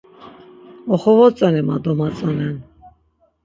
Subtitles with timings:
[0.97, 2.53] Oxovotzoni va domatzonen.